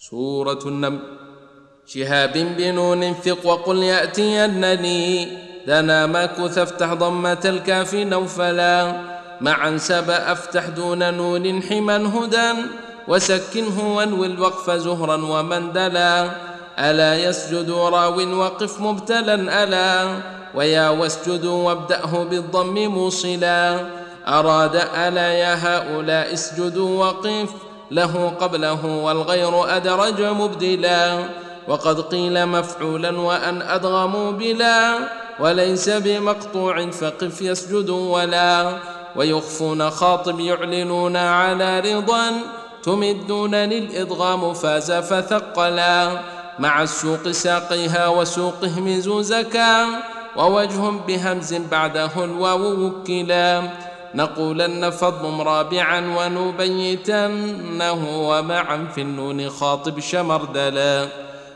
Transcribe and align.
سورة 0.00 0.58
النمل 0.66 0.98
شهاب 1.86 2.32
بنون 2.32 3.14
ثق 3.14 3.46
وقل 3.46 3.82
يأتينني. 3.82 5.28
دنا 5.66 6.06
ماكث 6.06 6.58
افتح 6.58 6.94
ضمة 6.94 7.40
الكاف 7.44 7.94
نوفلا. 7.94 9.00
معا 9.40 9.76
سب 9.76 10.10
أفتح 10.10 10.68
دون 10.68 11.14
نون 11.14 11.62
حما 11.62 11.96
هدى. 11.96 12.60
وسكنه 13.08 13.96
وانوي 13.96 14.26
الوقف 14.26 14.70
زهرا 14.70 15.16
ومندلا 15.16 16.30
ألا 16.78 17.14
يسجد 17.24 17.70
راو 17.70 18.38
وقف 18.40 18.80
مبتلا 18.80 19.64
ألا. 19.64 20.16
ويا 20.54 20.88
واسجدوا 20.88 21.68
وابدأه 21.68 22.24
بالضم 22.24 22.74
موصلا. 22.74 23.80
أراد 24.28 24.76
ألا 24.76 25.32
يا 25.32 25.54
هؤلاء 25.54 26.32
اسجدوا 26.32 27.04
وقف. 27.04 27.69
له 27.90 28.32
قبله 28.40 28.86
والغير 28.86 29.76
أدرج 29.76 30.22
مبدلا 30.22 31.24
وقد 31.68 32.00
قيل 32.00 32.46
مفعولا 32.46 33.20
وأن 33.20 33.62
أدغموا 33.62 34.30
بلا 34.32 34.94
وليس 35.40 35.88
بمقطوع 35.88 36.90
فقف 36.90 37.42
يسجد 37.42 37.90
ولا 37.90 38.72
ويخفون 39.16 39.90
خاطب 39.90 40.40
يعلنون 40.40 41.16
على 41.16 41.80
رضا 41.80 42.32
تمدون 42.82 43.54
للإدغام 43.54 44.54
فاز 44.54 44.92
فثقلا 44.92 46.18
مع 46.58 46.82
السوق 46.82 47.30
ساقيها 47.30 48.08
وسوقهم 48.08 49.00
زوزكا 49.00 49.86
ووجه 50.36 50.90
بهمز 51.06 51.54
بعده 51.54 52.24
الواو 52.24 52.84
وكلا 52.86 53.62
نقولن 54.14 54.90
فضم 54.90 55.40
رابعا 55.40 56.00
ونبيتنه 56.16 58.28
ومعا 58.28 58.88
في 58.94 59.00
النون 59.00 59.50
خاطب 59.50 60.00
شمردلا. 60.00 61.08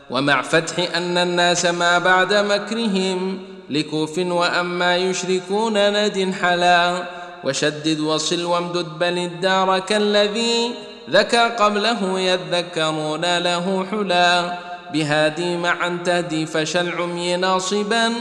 ومع 0.09 0.41
فتح 0.41 0.95
أن 0.95 1.17
الناس 1.17 1.65
ما 1.65 1.97
بعد 1.97 2.33
مكرهم 2.33 3.39
لكوف 3.69 4.17
وأما 4.17 4.97
يشركون 4.97 5.73
ند 5.73 6.33
حلا. 6.41 7.03
وشدد 7.43 7.99
وصل 7.99 8.45
وامدد 8.45 8.99
بل 8.99 9.17
الدار 9.17 9.79
كالذي 9.79 10.71
ذكى 11.09 11.49
قبله 11.59 12.19
يذكرون 12.19 13.37
له 13.37 13.85
حلا. 13.91 14.57
بهادي 14.93 15.57
معا 15.57 15.99
تهدي 16.05 16.45
فشل 16.45 17.01
عمي 17.01 17.35
ناصبا 17.35 18.13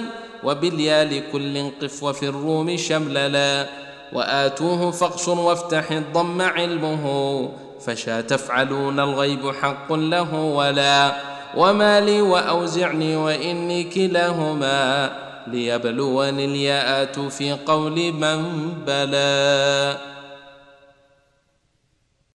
وباليا 0.45 1.05
لكل 1.05 1.71
قف 1.83 2.03
وفي 2.03 2.29
الروم 2.29 2.77
شمللا. 2.77 3.67
وآتوه 4.15 4.91
فاقصر 4.91 5.39
وافتح 5.41 5.91
الضم 5.91 6.43
علمه 6.43 7.49
فشا 7.81 8.21
تفعلون 8.21 9.01
الغيب 9.01 9.51
حق 9.63 9.93
له 9.93 10.35
ولا 10.35 11.13
وما 11.57 12.01
لي 12.01 12.23
وأوزعني 12.23 13.17
وإني 13.17 13.85
كلاهما 13.85 15.11
ليبلوني 15.47 16.45
الياءات 16.45 17.21
في 17.21 17.53
قول 17.53 18.13
من 18.13 18.73
بلى 18.87 19.97